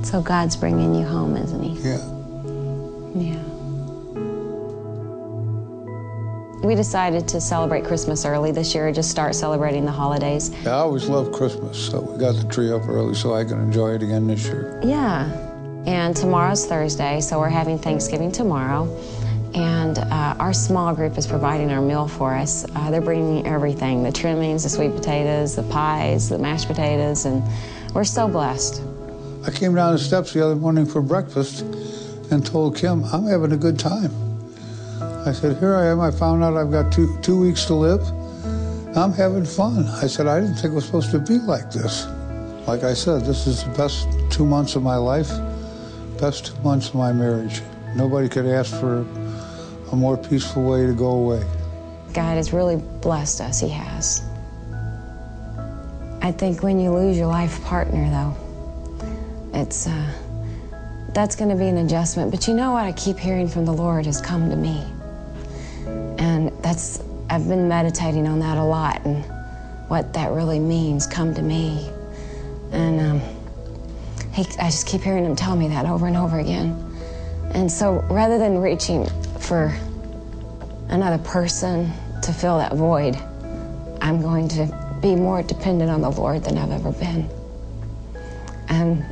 [0.03, 1.75] So God's bringing you home, isn't He?
[1.81, 1.97] Yeah.
[3.13, 3.43] Yeah.
[6.65, 10.49] We decided to celebrate Christmas early this year, just start celebrating the holidays.
[10.63, 13.59] Yeah, I always love Christmas, so we got the tree up early so I can
[13.61, 14.79] enjoy it again this year.
[14.83, 15.46] Yeah.
[15.87, 18.93] And tomorrow's Thursday, so we're having Thanksgiving tomorrow.
[19.55, 22.65] And uh, our small group is providing our meal for us.
[22.75, 27.41] Uh, they're bringing everything the trimmings, the sweet potatoes, the pies, the mashed potatoes, and
[27.95, 28.81] we're so blessed.
[29.47, 31.61] I came down the steps the other morning for breakfast
[32.31, 34.11] and told Kim, I'm having a good time.
[35.25, 36.01] I said, Here I am.
[36.01, 38.01] I found out I've got two, two weeks to live.
[38.97, 39.85] I'm having fun.
[39.87, 42.05] I said, I didn't think it was supposed to be like this.
[42.67, 45.29] Like I said, this is the best two months of my life,
[46.19, 47.61] best two months of my marriage.
[47.95, 49.05] Nobody could ask for
[49.91, 51.45] a more peaceful way to go away.
[52.13, 54.23] God has really blessed us, He has.
[56.21, 58.35] I think when you lose your life partner, though,
[59.53, 60.13] it's uh,
[61.13, 62.31] that's going to be an adjustment.
[62.31, 64.83] But you know what I keep hearing from the Lord has come to me.
[66.19, 69.23] And that's, I've been meditating on that a lot and
[69.89, 71.89] what that really means, come to me.
[72.71, 73.36] And um,
[74.37, 76.83] he, I just keep hearing him tell me that over and over again.
[77.53, 79.07] And so rather than reaching
[79.39, 79.75] for
[80.89, 83.15] another person to fill that void,
[83.99, 87.27] I'm going to be more dependent on the Lord than I've ever been.
[88.69, 89.05] And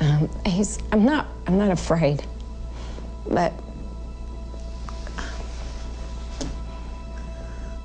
[0.00, 2.22] um, he's, I'm not, I'm not afraid,
[3.26, 3.52] but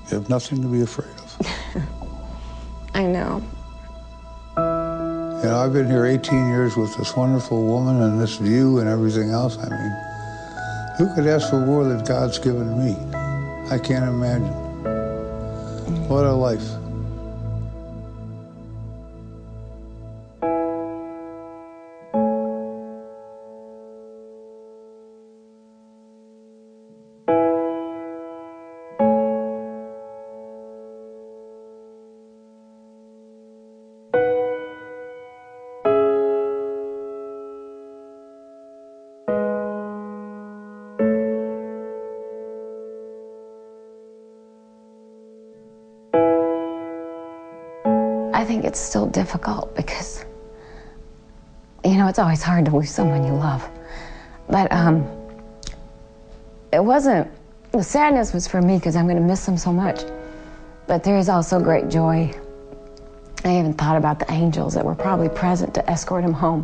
[0.09, 1.83] You have nothing to be afraid of.
[2.95, 3.43] I know.
[5.39, 8.89] You know, I've been here 18 years with this wonderful woman and this view and
[8.89, 9.57] everything else.
[9.57, 9.95] I mean,
[10.97, 12.91] who could ask for more that God's given me?
[13.71, 14.51] I can't imagine.
[16.09, 16.78] What a life.
[48.69, 50.23] It's still difficult because,
[51.83, 53.67] you know, it's always hard to lose someone you love.
[54.47, 55.07] But um,
[56.71, 57.27] it wasn't,
[57.71, 60.01] the sadness was for me because I'm going to miss them so much.
[60.85, 62.31] But there is also great joy.
[63.43, 66.63] I even thought about the angels that were probably present to escort him home.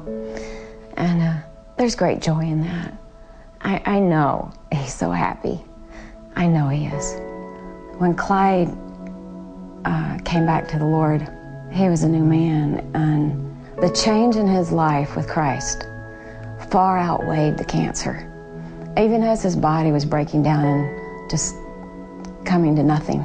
[0.97, 1.37] And uh,
[1.77, 2.93] there's great joy in that.
[3.61, 5.59] I, I know he's so happy.
[6.35, 7.15] I know he is.
[7.97, 8.69] When Clyde
[9.85, 11.27] uh, came back to the Lord,
[11.75, 15.85] he was a new man, and the change in his life with Christ
[16.71, 18.31] far outweighed the cancer.
[18.97, 21.53] Even as his body was breaking down and just
[22.45, 23.19] coming to nothing,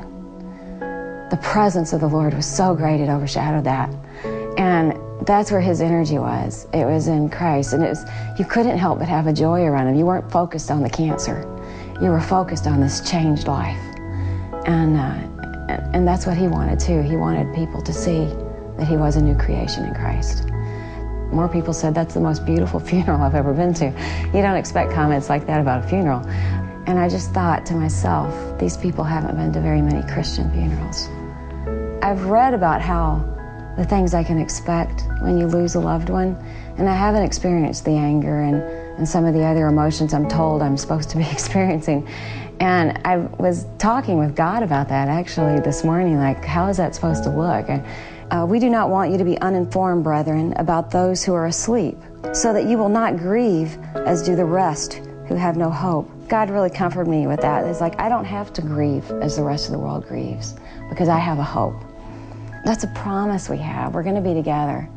[1.30, 3.88] the presence of the Lord was so great it overshadowed that.
[4.58, 6.66] And that's where his energy was.
[6.74, 7.72] It was in Christ.
[7.72, 8.04] And it was,
[8.36, 9.94] you couldn't help but have a joy around him.
[9.94, 11.42] You weren't focused on the cancer,
[12.02, 13.78] you were focused on this changed life.
[14.66, 15.39] And uh,
[15.92, 17.02] and that's what he wanted too.
[17.02, 18.26] He wanted people to see
[18.76, 20.48] that he was a new creation in Christ.
[21.32, 23.86] More people said that's the most beautiful funeral I've ever been to.
[24.34, 26.26] You don't expect comments like that about a funeral.
[26.86, 31.08] And I just thought to myself, these people haven't been to very many Christian funerals.
[32.02, 33.24] I've read about how
[33.76, 36.36] the things I can expect when you lose a loved one,
[36.78, 38.62] and I haven't experienced the anger and,
[38.98, 42.08] and some of the other emotions I'm told I'm supposed to be experiencing.
[42.60, 46.94] And I was talking with God about that actually this morning, like, how is that
[46.94, 47.70] supposed to look?
[47.70, 47.84] And
[48.30, 51.96] uh, we do not want you to be uninformed, brethren, about those who are asleep,
[52.34, 56.10] so that you will not grieve as do the rest who have no hope.
[56.28, 57.64] God really comforted me with that.
[57.64, 60.54] It's like, I don't have to grieve as the rest of the world grieves
[60.90, 61.74] because I have a hope.
[62.64, 63.94] That's a promise we have.
[63.94, 64.88] We're going to be together.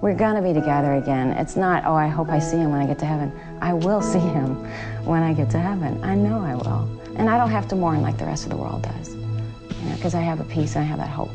[0.00, 1.30] We're going to be together again.
[1.30, 3.32] It's not, oh, I hope I see him when I get to heaven.
[3.60, 4.56] I will see him
[5.04, 6.02] when I get to heaven.
[6.02, 7.01] I know I will.
[7.16, 9.94] And I don't have to mourn like the rest of the world does, you know,
[9.96, 11.30] because I have a peace and I have that hope.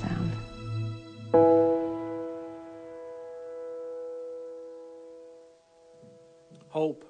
[0.00, 0.08] So.
[6.68, 7.04] Hope.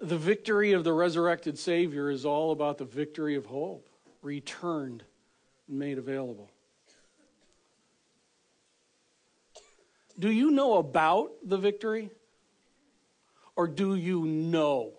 [0.00, 3.88] The victory of the resurrected Savior is all about the victory of hope,
[4.22, 5.02] returned
[5.66, 6.50] and made available.
[10.18, 12.10] Do you know about the victory?
[13.56, 14.92] Or do you know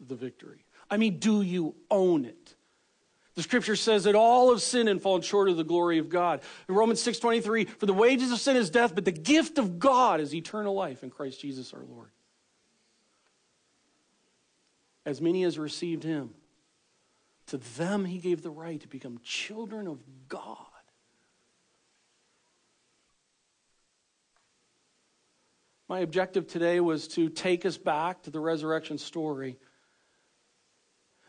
[0.00, 0.64] the victory?
[0.90, 2.54] I mean, do you own it?
[3.34, 6.42] The scripture says that all have sinned and fallen short of the glory of God.
[6.68, 10.20] In Romans 6:23, for the wages of sin is death, but the gift of God
[10.20, 12.10] is eternal life in Christ Jesus our Lord.
[15.06, 16.34] As many as received him,
[17.46, 20.71] to them he gave the right to become children of God.
[25.92, 29.58] My objective today was to take us back to the resurrection story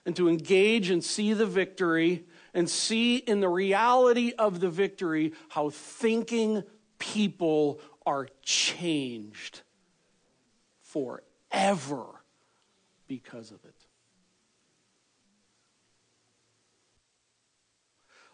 [0.05, 5.33] and to engage and see the victory and see in the reality of the victory
[5.49, 6.63] how thinking
[6.97, 9.63] people are changed
[10.79, 12.05] forever
[13.09, 13.75] because of it.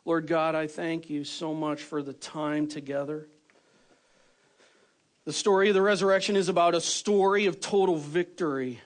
[0.06, 3.28] Lord God, I thank you so much for the time together.
[5.26, 8.80] The story of the resurrection is about a story of total victory.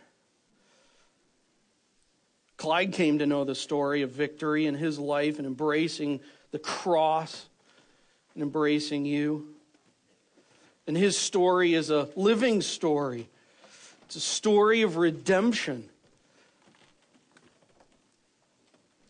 [2.57, 6.19] Clyde came to know the story of victory in his life and embracing
[6.51, 7.45] the cross
[8.33, 9.47] and embracing you.
[10.87, 13.27] And his story is a living story,
[14.05, 15.89] it's a story of redemption.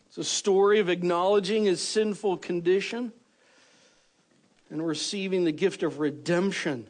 [0.08, 3.12] It's a story of acknowledging his sinful condition
[4.70, 6.86] and receiving the gift of redemption.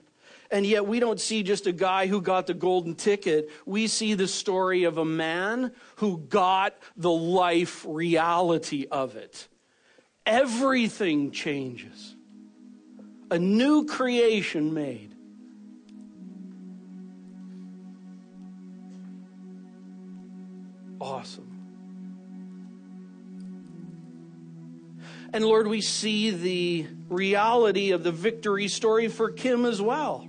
[0.55, 3.51] And yet, we don't see just a guy who got the golden ticket.
[3.67, 9.49] We see the story of a man who got the life reality of it.
[10.25, 12.15] Everything changes,
[13.33, 15.17] a new creation made.
[21.01, 21.51] Awesome.
[25.33, 30.29] And Lord, we see the reality of the victory story for Kim as well.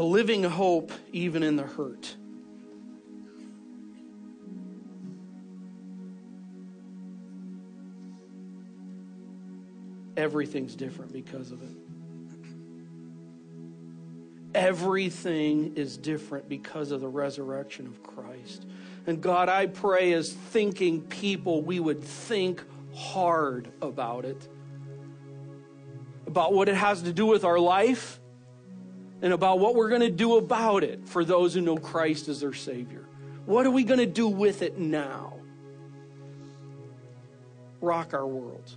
[0.00, 2.16] The living hope even in the hurt.
[10.16, 11.76] Everything's different because of it.
[14.54, 18.64] Everything is different because of the resurrection of Christ.
[19.06, 24.48] And God, I pray as thinking people, we would think hard about it,
[26.26, 28.19] about what it has to do with our life
[29.22, 32.40] and about what we're going to do about it for those who know Christ as
[32.40, 33.04] their Savior.
[33.46, 35.34] What are we going to do with it now?
[37.80, 38.76] Rock our world.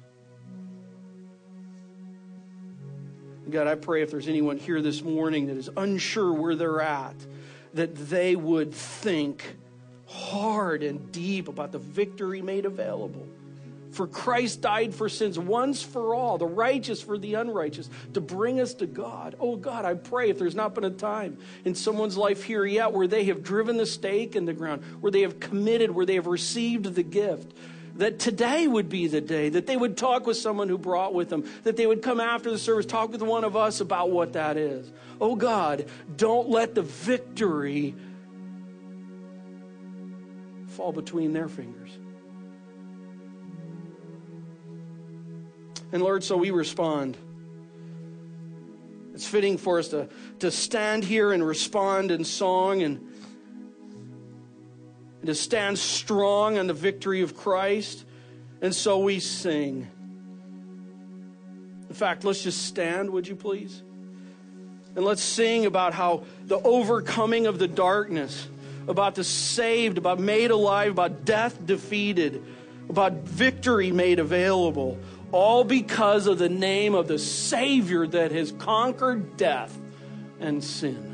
[3.49, 7.15] God, I pray if there's anyone here this morning that is unsure where they're at,
[7.73, 9.57] that they would think
[10.07, 13.27] hard and deep about the victory made available
[13.93, 18.59] for Christ died for sins once for all, the righteous for the unrighteous, to bring
[18.59, 19.35] us to God.
[19.39, 22.91] Oh God, I pray if there's not been a time in someone's life here yet
[22.91, 26.15] where they have driven the stake in the ground, where they have committed, where they
[26.15, 27.53] have received the gift,
[27.95, 31.29] that today would be the day, that they would talk with someone who brought with
[31.29, 34.33] them, that they would come after the service, talk with one of us about what
[34.33, 34.91] that is.
[35.21, 35.85] Oh God,
[36.17, 37.93] don't let the victory
[40.69, 41.91] fall between their fingers.
[45.93, 47.15] And Lord, so we respond.
[49.13, 52.97] It's fitting for us to, to stand here and respond in song and,
[55.19, 58.05] and to stand strong on the victory of Christ.
[58.59, 59.87] And so we sing.
[61.89, 63.83] In fact, let's just stand, would you please?
[64.95, 68.47] And let's sing about how the overcoming of the darkness,
[68.87, 72.43] about the saved, about made alive, about death defeated,
[72.89, 74.97] about victory made available
[75.34, 79.77] all because of the name of the Savior that has conquered death
[80.39, 81.12] and sin.